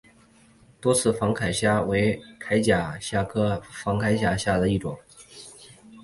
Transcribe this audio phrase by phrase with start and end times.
[0.81, 4.97] 多刺仿刺铠虾为铠甲虾科仿刺铠虾属下的一个种。